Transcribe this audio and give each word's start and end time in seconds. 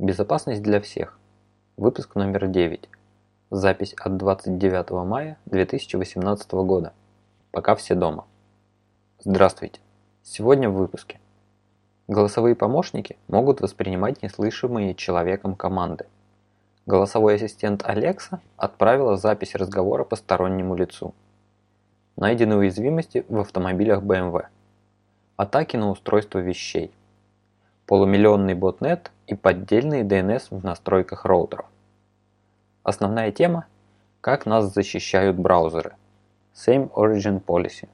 Безопасность 0.00 0.62
для 0.62 0.80
всех. 0.80 1.18
Выпуск 1.76 2.14
номер 2.14 2.46
9. 2.46 2.88
Запись 3.50 3.92
от 4.00 4.16
29 4.16 4.90
мая 5.04 5.36
2018 5.44 6.52
года. 6.52 6.94
Пока 7.50 7.74
все 7.74 7.94
дома. 7.94 8.24
Здравствуйте. 9.22 9.78
Сегодня 10.22 10.70
в 10.70 10.76
выпуске. 10.76 11.20
Голосовые 12.08 12.54
помощники 12.54 13.18
могут 13.28 13.60
воспринимать 13.60 14.22
неслышимые 14.22 14.94
человеком 14.94 15.54
команды. 15.54 16.06
Голосовой 16.86 17.34
ассистент 17.34 17.82
Alexa 17.82 18.38
отправила 18.56 19.18
запись 19.18 19.54
разговора 19.54 20.04
постороннему 20.04 20.76
лицу. 20.76 21.12
Найдены 22.16 22.56
уязвимости 22.56 23.26
в 23.28 23.38
автомобилях 23.38 24.02
BMW. 24.02 24.46
Атаки 25.36 25.76
на 25.76 25.90
устройство 25.90 26.38
вещей 26.38 26.90
полумиллионный 27.90 28.54
ботнет 28.54 29.10
и 29.26 29.34
поддельный 29.34 30.04
DNS 30.04 30.56
в 30.56 30.64
настройках 30.64 31.24
роутеров. 31.24 31.66
Основная 32.84 33.32
тема– 33.32 33.66
как 34.20 34.46
нас 34.46 34.72
защищают 34.72 35.36
браузеры. 35.36 35.96
Same 36.54 36.88
Origin 36.92 37.42
Policy. 37.44 37.88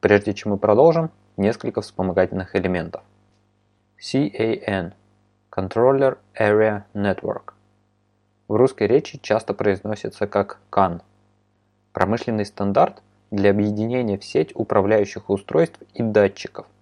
Прежде 0.00 0.34
чем 0.34 0.50
мы 0.50 0.58
продолжим, 0.58 1.12
несколько 1.36 1.82
вспомогательных 1.82 2.56
элементов. 2.56 3.04
CAN– 3.96 4.94
Controller 5.52 6.18
Area 6.36 6.82
Network. 6.94 7.52
В 8.48 8.56
русской 8.56 8.88
речи 8.88 9.20
часто 9.22 9.54
произносится 9.54 10.26
как 10.26 10.58
CAN. 10.72 11.02
Промышленный 11.92 12.44
стандарт 12.44 13.04
для 13.30 13.50
объединения 13.50 14.18
в 14.18 14.24
сеть 14.24 14.50
управляющих 14.56 15.30
устройств 15.30 15.80
и 15.94 16.02
датчиков– 16.02 16.66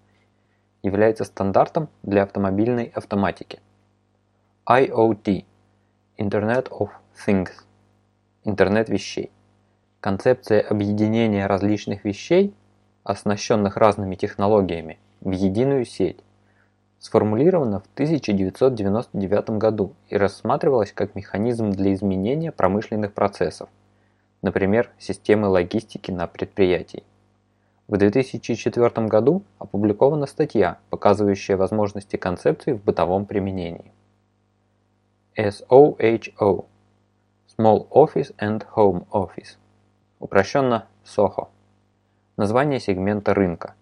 является 0.87 1.25
стандартом 1.25 1.89
для 2.03 2.23
автомобильной 2.23 2.93
автоматики. 2.95 3.61
IoT– 4.69 5.45
Internet 6.19 6.71
of 6.71 6.91
Things– 7.27 7.51
Интернет 8.45 8.89
вещей. 8.89 9.33
Концепция 9.99 10.61
объединения 10.61 11.47
различных 11.49 12.05
вещей, 12.05 12.55
оснащенных 13.03 13.77
разными 13.77 14.15
технологиями, 14.15 15.01
в 15.21 15.33
единую 15.33 15.85
сеть, 15.85 16.21
сформулирована 17.01 17.81
в 17.81 17.87
1999 17.95 19.51
году 19.59 19.95
и 20.09 20.17
рассматривалась 20.17 20.93
как 20.93 21.17
механизм 21.17 21.73
для 21.73 21.93
изменения 21.93 22.53
промышленных 22.53 23.15
процессов, 23.15 23.69
например, 24.43 24.91
системы 24.97 25.49
логистики 25.49 26.13
на 26.13 26.29
предприятии. 26.29 27.03
В 27.89 27.99
2004 27.99 29.07
году 29.07 29.45
опубликована 29.59 30.27
статья, 30.27 30.79
показывающая 30.91 31.57
возможности 31.57 32.17
концепции 32.17 32.73
в 32.73 32.83
бытовом 32.83 33.27
применении. 33.27 33.93
SOHO– 35.39 36.65
Small 37.57 37.89
Office 37.91 38.35
and 38.39 38.67
Home 38.75 39.07
Office, 39.13 39.57
упрощенно 40.19 40.87
SOHO. 41.05 41.49
Название 42.37 42.81
сегмента 42.81 43.35
рынка. 43.35 43.75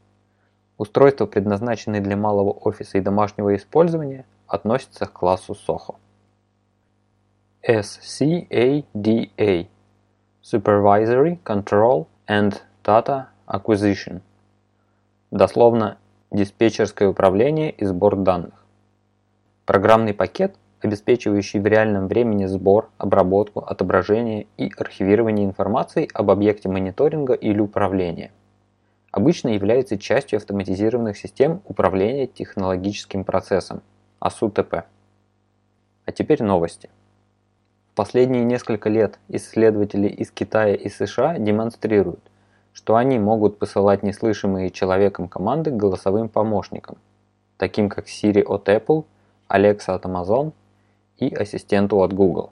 Устройства, 0.77 1.25
предназначенные 1.25 2.02
для 2.02 2.16
малого 2.16 2.50
офиса 2.50 2.98
и 2.98 3.00
домашнего 3.00 3.56
использования, 3.56 4.27
относятся 4.47 5.06
к 5.06 5.12
классу 5.12 5.55
SOHO. 5.55 5.94
SCADA– 7.66 9.66
Supervisory 10.42 11.42
Control 11.42 12.06
and 12.28 12.60
Data 12.84 13.28
Acquisition. 13.47 14.23
Дословно 15.31 15.98
диспетчерское 16.31 17.09
управление 17.09 17.70
и 17.73 17.84
сбор 17.84 18.17
данных. 18.17 18.64
Программный 19.67 20.14
пакет, 20.14 20.56
обеспечивающий 20.81 21.61
в 21.61 21.67
реальном 21.67 22.09
времени 22.09 22.47
сбор, 22.47 22.89
обработку, 22.97 23.61
отображение 23.61 24.47
и 24.56 24.72
архивирование 24.78 25.45
информации 25.45 26.09
об 26.15 26.31
объекте 26.31 26.70
мониторинга 26.70 27.34
или 27.34 27.60
управления. 27.60 28.33
Обычно 29.10 29.49
является 29.49 29.99
частью 29.99 30.38
автоматизированных 30.38 31.19
систем 31.19 31.60
управления 31.66 32.27
технологическим 32.27 33.25
процессом, 33.25 33.83
АСУТП. 34.21 34.84
А 36.06 36.12
теперь 36.12 36.43
новости. 36.43 36.88
В 37.93 37.94
последние 37.94 38.43
несколько 38.43 38.88
лет 38.88 39.19
исследователи 39.28 40.09
из 40.09 40.31
Китая 40.31 40.75
и 40.75 40.88
США 40.88 41.38
демонстрируют, 41.38 42.21
что 42.74 42.96
они 42.96 43.18
могут 43.18 43.58
посылать 43.58 44.02
неслышимые 44.02 44.70
человеком 44.70 45.28
команды 45.28 45.70
голосовым 45.70 46.28
помощникам, 46.28 46.98
таким 47.56 47.88
как 47.88 48.06
Siri 48.08 48.42
от 48.42 48.68
Apple, 48.68 49.04
Alexa 49.48 49.94
от 49.94 50.04
Amazon 50.04 50.52
и 51.16 51.32
ассистенту 51.34 52.02
от 52.02 52.12
Google. 52.12 52.50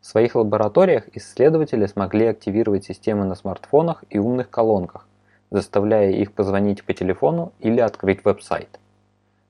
В 0.00 0.06
своих 0.06 0.34
лабораториях 0.34 1.04
исследователи 1.16 1.86
смогли 1.86 2.26
активировать 2.26 2.84
системы 2.84 3.24
на 3.24 3.36
смартфонах 3.36 4.04
и 4.10 4.18
умных 4.18 4.50
колонках, 4.50 5.06
заставляя 5.50 6.10
их 6.10 6.32
позвонить 6.32 6.84
по 6.84 6.92
телефону 6.92 7.52
или 7.60 7.80
открыть 7.80 8.24
веб-сайт. 8.24 8.80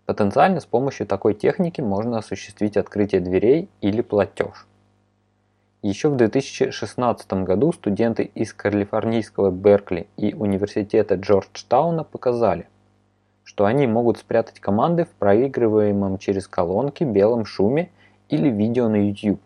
Потенциально 0.04 0.60
с 0.60 0.66
помощью 0.66 1.06
такой 1.06 1.34
техники 1.34 1.80
можно 1.80 2.18
осуществить 2.18 2.76
открытие 2.76 3.20
дверей 3.20 3.68
или 3.80 4.02
платеж. 4.02 4.66
Еще 5.82 6.08
в 6.08 6.16
2016 6.16 7.32
году 7.44 7.72
студенты 7.72 8.24
из 8.24 8.52
калифорнийского 8.52 9.52
Беркли 9.52 10.08
и 10.16 10.34
университета 10.34 11.14
Джорджтауна 11.14 12.02
показали, 12.02 12.66
что 13.44 13.64
они 13.64 13.86
могут 13.86 14.18
спрятать 14.18 14.58
команды 14.58 15.04
в 15.04 15.10
проигрываемом 15.10 16.18
через 16.18 16.48
колонки 16.48 17.04
белом 17.04 17.44
шуме 17.44 17.90
или 18.28 18.48
видео 18.48 18.88
на 18.88 19.08
YouTube. 19.08 19.40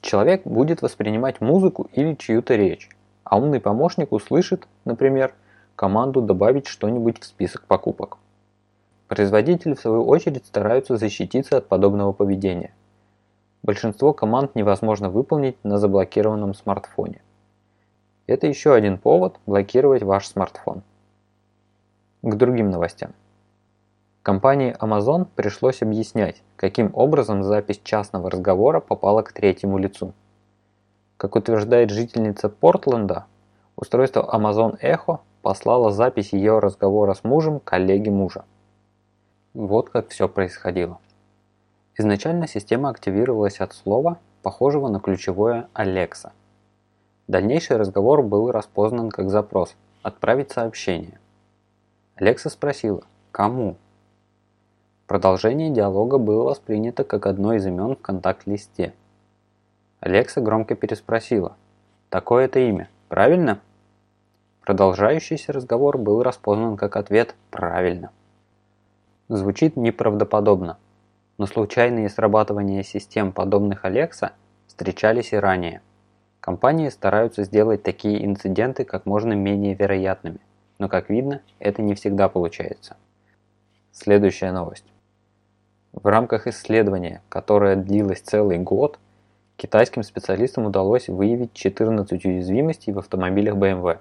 Человек 0.00 0.44
будет 0.44 0.82
воспринимать 0.82 1.40
музыку 1.40 1.88
или 1.92 2.14
чью-то 2.14 2.56
речь, 2.56 2.88
а 3.22 3.38
умный 3.38 3.60
помощник 3.60 4.10
услышит, 4.10 4.66
например, 4.84 5.34
команду 5.76 6.20
добавить 6.20 6.66
что-нибудь 6.66 7.20
в 7.20 7.24
список 7.24 7.66
покупок. 7.66 8.18
Производители 9.06 9.74
в 9.74 9.80
свою 9.80 10.04
очередь 10.04 10.46
стараются 10.46 10.96
защититься 10.96 11.58
от 11.58 11.68
подобного 11.68 12.10
поведения– 12.10 12.72
Большинство 13.64 14.12
команд 14.12 14.54
невозможно 14.54 15.08
выполнить 15.08 15.56
на 15.64 15.78
заблокированном 15.78 16.52
смартфоне. 16.52 17.22
Это 18.26 18.46
еще 18.46 18.74
один 18.74 18.98
повод 18.98 19.40
блокировать 19.46 20.02
ваш 20.02 20.28
смартфон. 20.28 20.82
К 22.20 22.34
другим 22.34 22.68
новостям. 22.68 23.12
Компании 24.22 24.76
Amazon 24.78 25.26
пришлось 25.34 25.80
объяснять, 25.80 26.42
каким 26.56 26.90
образом 26.92 27.42
запись 27.42 27.80
частного 27.82 28.30
разговора 28.30 28.80
попала 28.80 29.22
к 29.22 29.32
третьему 29.32 29.78
лицу. 29.78 30.12
Как 31.16 31.34
утверждает 31.34 31.88
жительница 31.88 32.50
Портленда, 32.50 33.24
устройство 33.76 34.28
Amazon 34.30 34.78
Echo 34.82 35.20
послало 35.40 35.90
запись 35.90 36.34
ее 36.34 36.58
разговора 36.58 37.14
с 37.14 37.24
мужем 37.24 37.60
коллеге 37.60 38.10
мужа. 38.10 38.44
Вот 39.54 39.88
как 39.88 40.10
все 40.10 40.28
происходило. 40.28 40.98
Изначально 41.96 42.48
система 42.48 42.88
активировалась 42.88 43.60
от 43.60 43.72
слова, 43.72 44.18
похожего 44.42 44.88
на 44.88 44.98
ключевое 44.98 45.68
Alexa. 45.74 46.32
Дальнейший 47.28 47.76
разговор 47.76 48.22
был 48.22 48.50
распознан 48.50 49.10
как 49.10 49.30
запрос 49.30 49.76
«Отправить 50.02 50.50
сообщение». 50.50 51.20
Алекса 52.16 52.50
спросила 52.50 53.02
«Кому?». 53.30 53.76
Продолжение 55.06 55.70
диалога 55.70 56.18
было 56.18 56.44
воспринято 56.44 57.04
как 57.04 57.26
одно 57.26 57.54
из 57.54 57.64
имен 57.66 57.94
в 57.94 58.00
контакт-листе. 58.00 58.92
Алекса 60.00 60.40
громко 60.40 60.74
переспросила 60.74 61.56
«Такое-то 62.10 62.58
имя, 62.58 62.88
правильно?». 63.08 63.60
Продолжающийся 64.62 65.52
разговор 65.52 65.96
был 65.96 66.22
распознан 66.22 66.76
как 66.76 66.96
ответ 66.96 67.34
«Правильно». 67.50 68.10
Звучит 69.28 69.76
неправдоподобно, 69.76 70.78
но 71.38 71.46
случайные 71.46 72.08
срабатывания 72.08 72.82
систем, 72.82 73.32
подобных 73.32 73.84
Alexa, 73.84 74.32
встречались 74.66 75.32
и 75.32 75.36
ранее. 75.36 75.82
Компании 76.40 76.88
стараются 76.88 77.44
сделать 77.44 77.82
такие 77.82 78.24
инциденты 78.24 78.84
как 78.84 79.06
можно 79.06 79.32
менее 79.32 79.74
вероятными, 79.74 80.40
но 80.78 80.88
как 80.88 81.08
видно, 81.08 81.40
это 81.58 81.82
не 81.82 81.94
всегда 81.94 82.28
получается. 82.28 82.96
Следующая 83.92 84.52
новость. 84.52 84.84
В 85.92 86.06
рамках 86.06 86.46
исследования, 86.48 87.22
которое 87.28 87.76
длилось 87.76 88.20
целый 88.20 88.58
год, 88.58 88.98
китайским 89.56 90.02
специалистам 90.02 90.66
удалось 90.66 91.08
выявить 91.08 91.52
14 91.54 92.24
уязвимостей 92.24 92.92
в 92.92 92.98
автомобилях 92.98 93.54
BMW. 93.54 93.98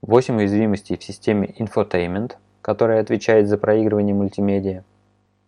8 0.00 0.36
уязвимостей 0.36 0.96
в 0.96 1.04
системе 1.04 1.54
Infotainment, 1.58 2.36
которая 2.62 3.02
отвечает 3.02 3.48
за 3.48 3.58
проигрывание 3.58 4.14
мультимедиа, 4.14 4.82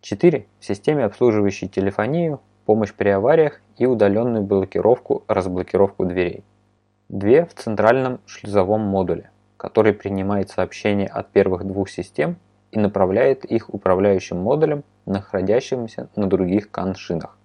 4. 0.02 0.46
В 0.58 0.64
системе, 0.64 1.04
обслуживающей 1.04 1.68
телефонию, 1.68 2.40
помощь 2.66 2.92
при 2.92 3.08
авариях 3.10 3.60
и 3.78 3.86
удаленную 3.86 4.42
блокировку-разблокировку 4.42 6.04
дверей. 6.04 6.42
2. 7.08 7.46
В 7.46 7.54
центральном 7.54 8.18
шлюзовом 8.26 8.80
модуле, 8.80 9.30
который 9.56 9.92
принимает 9.92 10.50
сообщения 10.50 11.06
от 11.06 11.30
первых 11.30 11.64
двух 11.64 11.88
систем 11.88 12.36
и 12.72 12.80
направляет 12.80 13.44
их 13.44 13.72
управляющим 13.72 14.38
модулем 14.38 14.82
находящимся 15.06 16.08
на 16.16 16.26
других 16.26 16.68
CAN-шинах. 16.72 17.38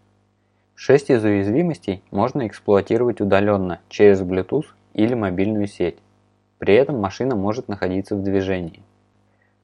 6 0.74 1.12
из 1.12 1.24
уязвимостей 1.24 2.02
можно 2.10 2.48
эксплуатировать 2.48 3.22
удаленно 3.22 3.82
через 3.88 4.22
Bluetooth 4.22 4.66
или 4.94 5.14
мобильную 5.14 5.68
сеть. 5.68 6.00
При 6.58 6.74
этом 6.74 7.00
машина 7.00 7.36
может 7.36 7.68
находиться 7.68 8.16
в 8.16 8.24
движении. 8.24 8.82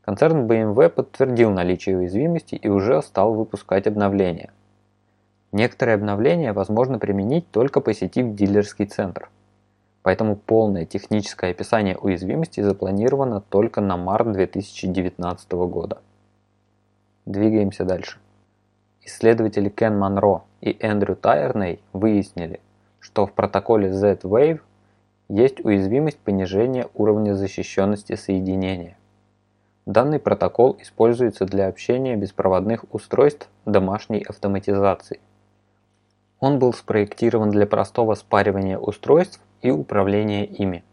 Концерн 0.05 0.45
BMW 0.47 0.89
подтвердил 0.89 1.51
наличие 1.51 1.97
уязвимости 1.97 2.55
и 2.55 2.67
уже 2.67 3.01
стал 3.01 3.33
выпускать 3.35 3.87
обновления. 3.87 4.51
Некоторые 5.53 5.95
обновления 5.95 6.51
возможно 6.51 6.99
применить 6.99 7.49
только 7.51 7.79
посетив 7.79 8.35
дилерский 8.35 8.85
центр. 8.85 9.29
Поэтому 10.01 10.35
полное 10.35 10.85
техническое 10.85 11.51
описание 11.51 11.95
уязвимости 11.95 12.59
запланировано 12.59 13.39
только 13.39 13.79
на 13.79 13.95
март 13.95 14.29
2019 14.33 15.51
года. 15.53 15.99
Двигаемся 17.25 17.85
дальше. 17.85 18.17
Исследователи 19.03 19.69
Кен 19.69 19.97
Монро 19.97 20.43
и 20.59 20.75
Эндрю 20.81 21.15
Тайерней 21.15 21.79
выяснили, 21.93 22.59
что 22.99 23.25
в 23.25 23.31
протоколе 23.31 23.93
Z-Wave 23.93 24.59
есть 25.29 25.63
уязвимость 25.63 26.19
понижения 26.19 26.87
уровня 26.93 27.35
защищенности 27.35 28.15
соединения. 28.15 28.97
Данный 29.85 30.19
протокол 30.19 30.77
используется 30.79 31.45
для 31.45 31.67
общения 31.67 32.15
беспроводных 32.15 32.85
устройств 32.91 33.49
домашней 33.65 34.23
автоматизации. 34.23 35.19
Он 36.39 36.57
был 36.57 36.73
спроектирован 36.73 37.51
для 37.51 37.67
простого 37.67 38.15
спаривания 38.15 38.77
устройств 38.77 39.41
и 39.61 39.71
управления 39.71 40.45
ими. 40.45 40.85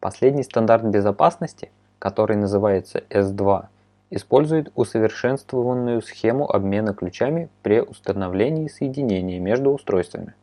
Последний 0.00 0.42
стандарт 0.42 0.84
безопасности, 0.84 1.70
который 2.00 2.36
называется 2.36 3.04
S2, 3.08 3.66
использует 4.10 4.72
усовершенствованную 4.74 6.02
схему 6.02 6.50
обмена 6.50 6.92
ключами 6.92 7.48
при 7.62 7.80
установлении 7.80 8.68
соединения 8.68 9.38
между 9.38 9.70
устройствами. 9.70 10.34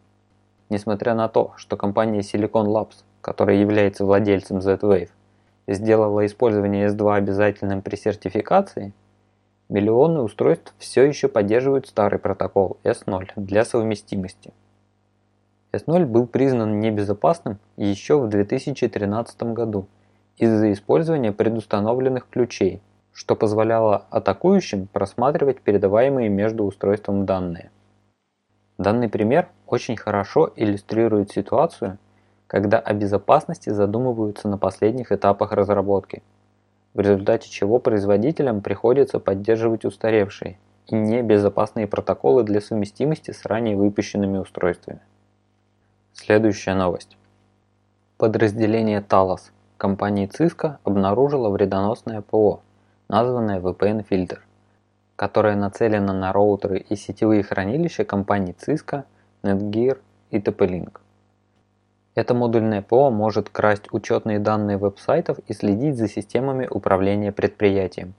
Несмотря 0.69 1.13
на 1.13 1.27
то, 1.27 1.53
что 1.57 1.75
компания 1.75 2.21
Silicon 2.21 2.67
Labs, 2.67 3.03
которая 3.21 3.57
является 3.57 4.05
владельцем 4.05 4.61
Z-Wave, 4.61 5.09
сделала 5.67 6.25
использование 6.25 6.87
S2 6.87 7.15
обязательным 7.15 7.81
при 7.81 7.95
сертификации, 7.95 8.93
миллионы 9.69 10.21
устройств 10.21 10.73
все 10.77 11.03
еще 11.03 11.27
поддерживают 11.27 11.87
старый 11.87 12.19
протокол 12.19 12.77
S0 12.83 13.29
для 13.35 13.65
совместимости. 13.65 14.53
S0 15.71 16.05
был 16.05 16.27
признан 16.27 16.79
небезопасным 16.79 17.57
еще 17.77 18.19
в 18.19 18.29
2013 18.29 19.43
году 19.53 19.87
из-за 20.37 20.71
использования 20.71 21.31
предустановленных 21.31 22.27
ключей, 22.29 22.81
что 23.11 23.35
позволяло 23.35 24.05
атакующим 24.09 24.87
просматривать 24.87 25.61
передаваемые 25.61 26.29
между 26.29 26.65
устройством 26.65 27.25
данные. 27.25 27.71
Данный 28.77 29.07
пример 29.07 29.49
очень 29.67 29.95
хорошо 29.95 30.51
иллюстрирует 30.55 31.31
ситуацию, 31.31 31.99
когда 32.53 32.77
о 32.77 32.93
безопасности 32.93 33.71
задумываются 33.71 34.47
на 34.47 34.59
последних 34.59 35.11
этапах 35.11 35.53
разработки, 35.53 36.21
в 36.93 36.99
результате 36.99 37.49
чего 37.49 37.79
производителям 37.79 38.61
приходится 38.61 39.17
поддерживать 39.17 39.85
устаревшие 39.85 40.59
и 40.85 40.93
небезопасные 40.93 41.87
протоколы 41.87 42.43
для 42.43 42.61
совместимости 42.61 43.31
с 43.31 43.43
ранее 43.47 43.75
выпущенными 43.75 44.37
устройствами. 44.37 44.99
Следующая 46.13 46.75
новость. 46.75 47.17
Подразделение 48.19 49.01
Talos 49.01 49.49
компании 49.77 50.29
Cisco 50.29 50.75
обнаружило 50.83 51.49
вредоносное 51.49 52.21
ПО, 52.21 52.61
названное 53.07 53.61
VPN-фильтр, 53.61 54.45
которое 55.15 55.55
нацелено 55.55 56.13
на 56.13 56.31
роутеры 56.31 56.77
и 56.77 56.95
сетевые 56.95 57.41
хранилища 57.41 58.05
компаний 58.05 58.55
Cisco, 58.55 59.05
Netgear 59.41 59.97
и 60.29 60.37
TP-Link. 60.37 60.99
Это 62.15 62.35
модульное 62.35 62.83
ПО 62.83 63.09
может 63.09 63.49
красть 63.49 63.91
учетные 63.91 64.39
данные 64.39 64.77
веб-сайтов 64.77 65.39
и 65.47 65.53
следить 65.53 65.97
за 65.97 66.07
системами 66.07 66.67
управления 66.69 67.31
предприятием. 67.31 68.13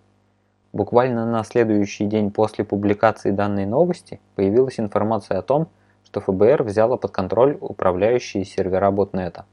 Буквально 0.72 1.24
на 1.24 1.44
следующий 1.44 2.06
день 2.06 2.32
после 2.32 2.64
публикации 2.64 3.30
данной 3.30 3.66
новости 3.66 4.20
появилась 4.34 4.80
информация 4.80 5.38
о 5.38 5.42
том, 5.42 5.68
что 6.04 6.20
ФБР 6.20 6.64
взяло 6.64 6.96
под 6.96 7.12
контроль 7.12 7.56
управляющие 7.60 8.44
сервера 8.44 8.90
ботнета. 8.90 9.46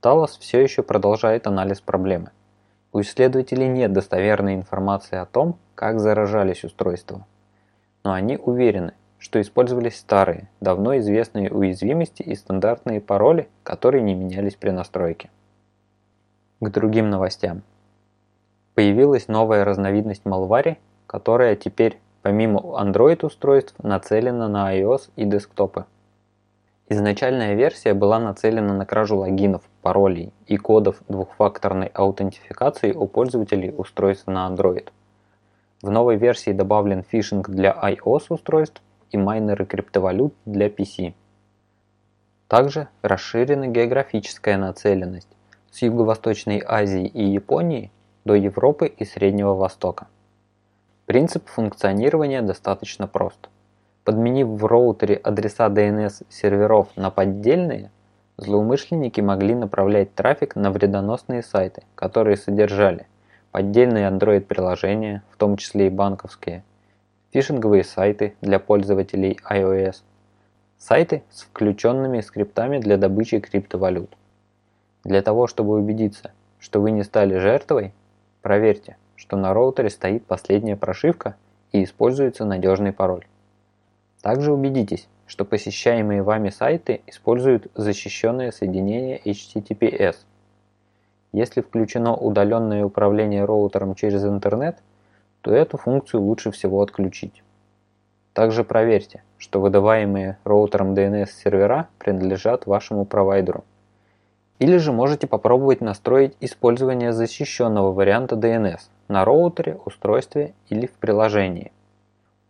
Талос 0.00 0.38
все 0.38 0.60
еще 0.60 0.84
продолжает 0.84 1.48
анализ 1.48 1.80
проблемы. 1.80 2.30
У 2.92 3.00
исследователей 3.00 3.66
нет 3.66 3.92
достоверной 3.92 4.54
информации 4.54 5.16
о 5.16 5.26
том, 5.26 5.58
как 5.74 5.98
заражались 5.98 6.62
устройства. 6.62 7.26
Но 8.04 8.12
они 8.12 8.36
уверены, 8.36 8.94
что 9.18 9.40
использовались 9.40 9.98
старые, 9.98 10.48
давно 10.60 10.98
известные 10.98 11.50
уязвимости 11.50 12.22
и 12.22 12.34
стандартные 12.34 13.00
пароли, 13.00 13.48
которые 13.62 14.02
не 14.02 14.14
менялись 14.14 14.54
при 14.56 14.70
настройке. 14.70 15.30
К 16.60 16.68
другим 16.68 17.10
новостям. 17.10 17.62
Появилась 18.74 19.28
новая 19.28 19.64
разновидность 19.64 20.24
Malware, 20.24 20.76
которая 21.06 21.56
теперь 21.56 21.98
помимо 22.22 22.60
Android 22.80 23.24
устройств 23.24 23.74
нацелена 23.82 24.48
на 24.48 24.74
iOS 24.76 25.10
и 25.16 25.24
десктопы. 25.24 25.84
Изначальная 26.88 27.54
версия 27.54 27.94
была 27.94 28.18
нацелена 28.18 28.74
на 28.74 28.84
кражу 28.84 29.16
логинов, 29.16 29.62
паролей 29.80 30.32
и 30.46 30.56
кодов 30.56 31.02
двухфакторной 31.08 31.86
аутентификации 31.88 32.92
у 32.92 33.06
пользователей 33.06 33.72
устройств 33.76 34.26
на 34.26 34.48
Android. 34.48 34.88
В 35.80 35.90
новой 35.90 36.16
версии 36.16 36.52
добавлен 36.52 37.02
фишинг 37.02 37.48
для 37.48 37.72
iOS 37.72 38.26
устройств 38.30 38.82
и 39.14 39.16
майнеры 39.16 39.64
криптовалют 39.64 40.34
для 40.44 40.66
PC. 40.66 41.14
Также 42.48 42.88
расширена 43.02 43.68
географическая 43.68 44.58
нацеленность 44.58 45.28
с 45.70 45.82
Юго-Восточной 45.82 46.62
Азии 46.66 47.06
и 47.06 47.24
Японии 47.24 47.92
до 48.24 48.34
Европы 48.34 48.86
и 48.88 49.04
Среднего 49.04 49.54
Востока. 49.54 50.08
Принцип 51.06 51.48
функционирования 51.48 52.42
достаточно 52.42 53.06
прост. 53.06 53.48
Подменив 54.02 54.48
в 54.48 54.64
роутере 54.66 55.14
адреса 55.14 55.68
DNS 55.68 56.26
серверов 56.28 56.88
на 56.96 57.10
поддельные, 57.10 57.92
злоумышленники 58.36 59.20
могли 59.20 59.54
направлять 59.54 60.12
трафик 60.14 60.56
на 60.56 60.72
вредоносные 60.72 61.42
сайты, 61.44 61.84
которые 61.94 62.36
содержали 62.36 63.06
поддельные 63.52 64.08
Android-приложения, 64.10 65.22
в 65.30 65.36
том 65.36 65.56
числе 65.56 65.86
и 65.86 65.90
банковские, 65.90 66.64
фишинговые 67.34 67.82
сайты 67.82 68.36
для 68.40 68.60
пользователей 68.60 69.40
iOS, 69.50 70.02
сайты 70.78 71.24
с 71.30 71.42
включенными 71.42 72.20
скриптами 72.20 72.78
для 72.78 72.96
добычи 72.96 73.40
криптовалют. 73.40 74.16
Для 75.02 75.20
того, 75.20 75.48
чтобы 75.48 75.74
убедиться, 75.74 76.30
что 76.60 76.80
вы 76.80 76.92
не 76.92 77.02
стали 77.02 77.36
жертвой, 77.38 77.92
проверьте, 78.40 78.96
что 79.16 79.36
на 79.36 79.52
роутере 79.52 79.90
стоит 79.90 80.24
последняя 80.24 80.76
прошивка 80.76 81.34
и 81.72 81.82
используется 81.82 82.44
надежный 82.44 82.92
пароль. 82.92 83.26
Также 84.22 84.52
убедитесь, 84.52 85.08
что 85.26 85.44
посещаемые 85.44 86.22
вами 86.22 86.50
сайты 86.50 87.00
используют 87.08 87.66
защищенное 87.74 88.52
соединение 88.52 89.18
HTTPS. 89.18 90.18
Если 91.32 91.62
включено 91.62 92.14
удаленное 92.14 92.84
управление 92.84 93.44
роутером 93.44 93.96
через 93.96 94.24
интернет– 94.24 94.78
то 95.44 95.52
эту 95.52 95.76
функцию 95.76 96.22
лучше 96.22 96.50
всего 96.50 96.80
отключить. 96.80 97.42
Также 98.32 98.64
проверьте, 98.64 99.22
что 99.36 99.60
выдаваемые 99.60 100.38
роутером 100.42 100.94
DNS 100.94 101.26
сервера 101.26 101.88
принадлежат 101.98 102.64
вашему 102.64 103.04
провайдеру. 103.04 103.62
Или 104.58 104.78
же 104.78 104.90
можете 104.90 105.26
попробовать 105.26 105.82
настроить 105.82 106.34
использование 106.40 107.12
защищенного 107.12 107.92
варианта 107.92 108.36
DNS 108.36 108.80
на 109.08 109.26
роутере, 109.26 109.78
устройстве 109.84 110.54
или 110.70 110.86
в 110.86 110.92
приложении. 110.92 111.72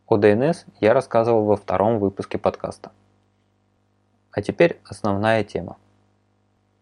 О 0.07 0.17
DNS 0.17 0.59
я 0.81 0.95
рассказывал 0.95 1.47
во 1.47 1.57
втором 1.57 1.99
выпуске 1.99 2.39
подкаста. 2.39 2.93
А 4.31 4.41
теперь 4.41 4.79
основная 4.85 5.43
тема. 5.43 5.79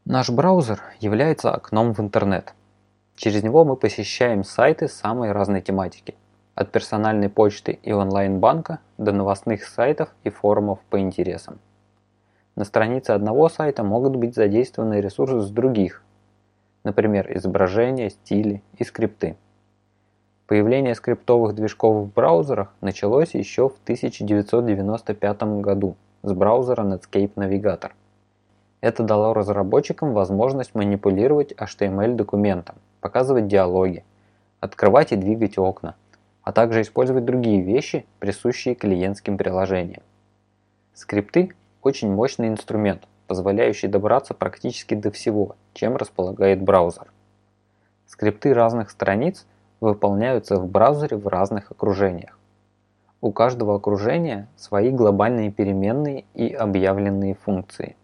Наш 0.05 0.29
браузер 0.29 0.83
является 1.01 1.53
окном 1.53 1.95
в 1.95 2.01
интернет– 2.01 2.53
Через 3.17 3.43
него 3.43 3.65
мы 3.65 3.77
посещаем 3.77 4.45
сайты 4.45 4.89
самой 4.89 5.33
разной 5.33 5.61
тематики. 5.61 6.15
От 6.55 6.71
персональной 6.73 7.29
почты 7.29 7.79
и 7.83 7.93
онлайн-банка 7.93 8.81
до 8.99 9.13
новостных 9.13 9.65
сайтов 9.65 10.09
и 10.25 10.31
форумов 10.31 10.81
по 10.91 11.01
интересам. 11.01 11.59
На 12.57 12.65
странице 12.65 13.13
одного 13.13 13.49
сайта 13.49 13.83
могут 13.83 14.17
быть 14.17 14.35
задействованы 14.35 15.01
ресурсы 15.01 15.41
с 15.41 15.51
других, 15.51 16.03
например, 16.85 17.31
изображения, 17.37 18.11
стили 18.11 18.63
и 18.77 18.85
скрипты. 18.85 19.37
Появление 20.47 20.95
скриптовых 20.95 21.55
движков 21.55 22.05
в 22.05 22.13
браузерах 22.13 22.75
началось 22.81 23.35
еще 23.35 23.69
в 23.69 23.77
1995 23.85 25.43
году 25.63 25.97
с 26.23 26.33
браузера 26.33 26.83
Netscape 26.83 27.33
Navigator. 27.35 27.93
Это 28.81 29.03
дало 29.03 29.33
разработчикам 29.33 30.13
возможность 30.13 30.75
манипулировать 30.75 31.53
HTML-документом, 31.53 32.77
показывать 33.03 33.49
диалоги, 33.49 34.05
открывать 34.61 35.13
и 35.13 35.17
двигать 35.17 35.59
окна, 35.59 35.97
а 36.43 36.53
также 36.53 36.81
использовать 36.81 37.27
другие 37.27 37.61
вещи, 37.61 38.07
присущие 38.21 38.75
клиентским 38.75 39.37
приложениям. 39.37 40.03
Скрипты– 40.95 41.53
очень 41.83 42.11
мощный 42.11 42.49
инструмент, 42.49 43.07
позволяющий 43.27 43.89
добраться 43.89 44.35
практически 44.35 44.95
до 44.95 45.11
всего, 45.11 45.57
чем 45.75 45.97
располагает 45.97 46.63
браузер. 46.63 47.13
Скрипты 48.07 48.55
разных 48.55 48.91
страниц 48.91 49.47
выполняются 49.81 50.57
в 50.57 50.69
браузере 50.69 51.17
в 51.17 51.27
разных 51.27 51.73
окружениях. 51.73 52.39
У 53.21 53.33
каждого 53.33 53.75
окружения 53.75 54.49
свои 54.57 54.91
глобальные 54.91 55.51
переменные 55.51 56.25
и 56.35 56.53
объявленные 56.53 57.35
функции. 57.35 57.97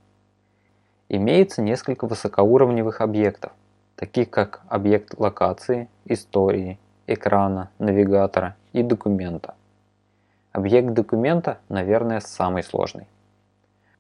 Имеется 1.09 1.63
несколько 1.63 2.07
высокоуровневых 2.07 3.01
объектов, 3.01 3.53
таких 3.99 4.31
как 4.31 4.63
объект 4.69 5.19
локации, 5.19 5.89
истории, 6.05 6.79
экрана, 7.09 7.71
навигатора 7.81 8.55
и 8.73 8.85
документа. 8.85 9.57
Объект 10.53 10.93
документа, 10.93 11.59
наверное, 11.69 12.21
самый 12.21 12.63
сложный. 12.63 13.09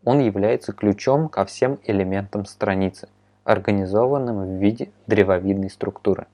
Он 0.04 0.20
является 0.20 0.72
ключом 0.72 1.28
ко 1.28 1.44
всем 1.44 1.80
элементам 1.82 2.46
страницы, 2.46 3.08
организованным 3.42 4.44
в 4.44 4.60
виде 4.60 4.92
древовидной 5.08 5.68
структуры. 5.68 6.28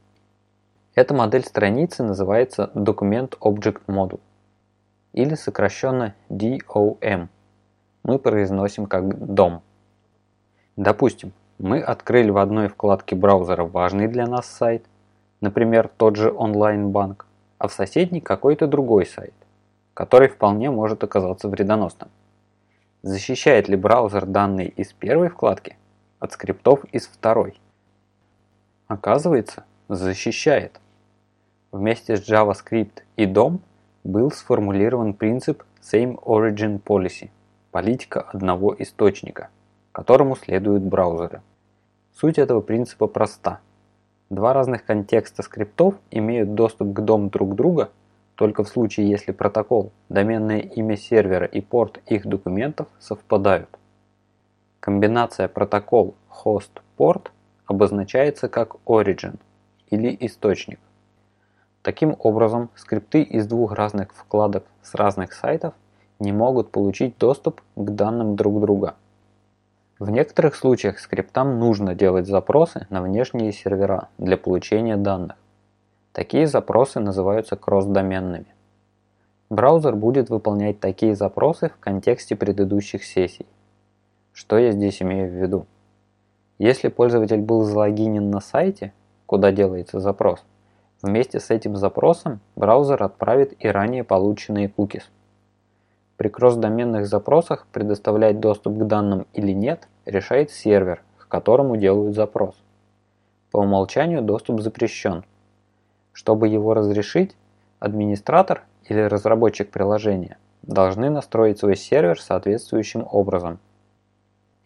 Эта 0.94 1.14
модель 1.14 1.44
страницы 1.44 2.02
называется 2.02 2.70
Document 2.74 3.38
Object 3.40 3.80
Model 3.86 4.20
или 5.14 5.34
сокращенно 5.36 6.14
DOM. 6.28 7.28
Мы 8.02 8.18
произносим 8.18 8.84
как 8.84 9.04
DOM. 9.04 9.62
Допустим, 10.76 11.32
мы 11.58 11.80
открыли 11.80 12.30
в 12.30 12.38
одной 12.38 12.68
вкладке 12.68 13.16
браузера 13.16 13.64
важный 13.64 14.08
для 14.08 14.26
нас 14.26 14.46
сайт, 14.46 14.84
например, 15.40 15.88
тот 15.96 16.16
же 16.16 16.32
онлайн-банк, 16.32 17.26
а 17.58 17.68
в 17.68 17.72
соседней 17.72 18.20
какой-то 18.20 18.66
другой 18.66 19.06
сайт, 19.06 19.34
который 19.94 20.28
вполне 20.28 20.70
может 20.70 21.04
оказаться 21.04 21.48
вредоносным. 21.48 22.10
Защищает 23.02 23.68
ли 23.68 23.76
браузер 23.76 24.26
данные 24.26 24.68
из 24.68 24.92
первой 24.92 25.28
вкладки 25.28 25.76
от 26.20 26.32
скриптов 26.32 26.84
из 26.92 27.06
второй? 27.06 27.60
Оказывается, 28.86 29.64
защищает. 29.88 30.80
Вместе 31.72 32.16
с 32.16 32.28
JavaScript 32.28 33.02
и 33.16 33.26
DOM– 33.26 33.58
был 34.04 34.30
сформулирован 34.30 35.14
принцип 35.14 35.64
Same 35.80 36.22
Origin 36.22 36.80
Policy– 36.80 37.30
политика 37.72 38.20
одного 38.20 38.76
источника, 38.78 39.48
которому 39.94 40.34
следуют 40.34 40.82
браузеры. 40.82 41.40
Суть 42.12 42.36
этого 42.36 42.60
принципа 42.60 43.06
проста. 43.06 43.60
Два 44.28 44.52
разных 44.52 44.84
контекста 44.84 45.42
скриптов 45.44 45.94
имеют 46.10 46.54
доступ 46.54 46.92
к 46.92 46.98
DOM 46.98 47.30
друг 47.30 47.54
друга 47.54 47.90
только 48.34 48.64
в 48.64 48.68
случае, 48.68 49.08
если 49.08 49.30
протокол, 49.30 49.92
доменное 50.08 50.58
имя 50.58 50.96
сервера 50.96 51.46
и 51.46 51.60
порт 51.60 52.00
их 52.06 52.26
документов 52.26 52.88
совпадают. 52.98 53.68
Комбинация 54.80 55.46
протокол, 55.46 56.16
host, 56.28 56.82
порт 56.96 57.30
обозначается 57.66 58.48
как 58.48 58.74
origin 58.86 59.36
или 59.90 60.16
источник. 60.20 60.80
Таким 61.82 62.16
образом, 62.18 62.70
скрипты 62.74 63.22
из 63.22 63.46
двух 63.46 63.72
разных 63.72 64.12
вкладок 64.12 64.64
с 64.82 64.96
разных 64.96 65.32
сайтов 65.32 65.72
не 66.18 66.32
могут 66.32 66.72
получить 66.72 67.16
доступ 67.16 67.60
к 67.76 67.90
данным 67.90 68.34
друг 68.34 68.60
друга. 68.60 68.96
В 69.98 70.10
некоторых 70.10 70.54
случаях 70.54 70.98
скриптам 70.98 71.58
нужно 71.58 71.94
делать 71.94 72.26
запросы 72.26 72.86
на 72.90 73.02
внешние 73.02 73.52
сервера 73.52 74.08
для 74.18 74.36
получения 74.36 74.96
данных. 74.96 75.36
Такие 76.12 76.46
запросы 76.46 77.00
называются 77.00 77.56
кросс-доменными. 77.56 78.54
Браузер 79.50 79.94
будет 79.94 80.30
выполнять 80.30 80.80
такие 80.80 81.14
запросы 81.14 81.68
в 81.68 81.78
контексте 81.78 82.36
предыдущих 82.36 83.04
сессий. 83.04 83.46
Что 84.32 84.58
я 84.58 84.72
здесь 84.72 85.00
имею 85.02 85.30
в 85.30 85.34
виду? 85.34 85.66
Если 86.58 86.88
пользователь 86.88 87.40
был 87.40 87.62
залогинен 87.62 88.30
на 88.30 88.40
сайте, 88.40 88.92
куда 89.26 89.52
делается 89.52 90.00
запрос, 90.00 90.44
Вместе 91.04 91.38
с 91.38 91.50
этим 91.50 91.76
запросом 91.76 92.40
браузер 92.56 93.02
отправит 93.02 93.52
и 93.62 93.68
ранее 93.68 94.04
полученные 94.04 94.68
cookies. 94.74 95.02
При 96.16 96.28
кросс-доменных 96.28 97.06
запросах 97.06 97.66
предоставлять 97.72 98.40
доступ 98.40 98.78
к 98.78 98.86
данным 98.86 99.26
или 99.32 99.52
нет 99.52 99.88
решает 100.04 100.50
сервер, 100.50 101.02
к 101.18 101.28
которому 101.28 101.76
делают 101.76 102.14
запрос. 102.14 102.54
По 103.50 103.58
умолчанию 103.58 104.22
доступ 104.22 104.60
запрещен. 104.60 105.24
Чтобы 106.12 106.48
его 106.48 106.74
разрешить, 106.74 107.36
администратор 107.80 108.62
или 108.88 109.00
разработчик 109.00 109.70
приложения 109.70 110.38
должны 110.62 111.10
настроить 111.10 111.58
свой 111.58 111.76
сервер 111.76 112.20
соответствующим 112.20 113.06
образом. 113.10 113.58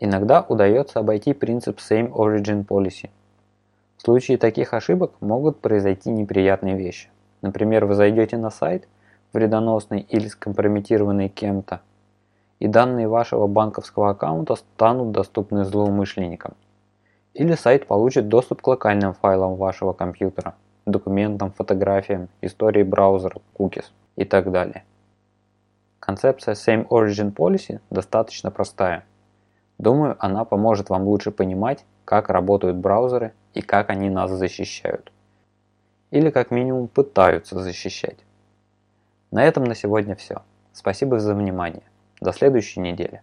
Иногда 0.01 0.45
удается 0.49 1.01
обойти 1.01 1.33
принцип 1.33 1.79
Same 1.79 2.11
Origin 2.11 2.67
Policy– 2.67 3.11
в 3.99 4.03
случае 4.03 4.39
таких 4.39 4.75
ошибок 4.75 5.13
могут 5.21 5.61
произойти 5.61 6.11
неприятные 6.11 6.77
вещи. 6.77 7.09
Например, 7.43 7.85
вы 7.85 7.95
зайдете 7.95 8.37
на 8.37 8.49
сайт, 8.49 8.87
вредоносный 9.33 10.01
или 10.01 10.29
скомпрометированный 10.29 11.29
кем-то, 11.29 11.81
и 12.59 12.67
данные 12.67 13.09
вашего 13.09 13.47
банковского 13.47 14.11
аккаунта 14.11 14.57
станут 14.57 15.13
доступны 15.13 15.65
злоумышленникам. 15.65 16.55
Или 17.35 17.55
сайт 17.55 17.87
получит 17.87 18.29
доступ 18.29 18.63
к 18.63 18.67
локальным 18.67 19.15
файлам 19.15 19.57
вашего 19.57 19.93
компьютера, 19.93 20.55
документам, 20.87 21.53
фотографиям, 21.53 22.29
истории 22.41 22.83
браузера, 22.83 23.41
cookies 23.57 23.85
и 24.17 24.25
так 24.25 24.51
далее. 24.51 24.85
Концепция 26.01 26.55
Same 26.55 26.89
Origin 26.89 27.35
Policy 27.35 27.81
достаточно 27.91 28.51
простая. 28.51 29.05
Думаю, 29.79 30.17
она 30.19 30.45
поможет 30.45 30.91
вам 30.91 31.05
лучше 31.05 31.31
понимать, 31.31 31.85
как 32.05 32.31
работают 32.31 32.77
браузеры 32.77 33.35
и 33.55 33.61
как 33.61 33.91
они 33.91 34.11
нас 34.11 34.31
защищают. 34.31 35.13
Или 36.11 36.31
как 36.31 36.51
минимум 36.51 36.89
пытаются 36.89 37.61
защищать. 37.61 38.19
На 39.31 39.45
этом 39.45 39.65
на 39.65 39.75
сегодня 39.75 40.17
все. 40.17 40.43
Спасибо 40.73 41.19
за 41.19 41.35
внимание. 41.35 41.83
До 42.21 42.33
следующей 42.33 42.81
недели. 42.81 43.23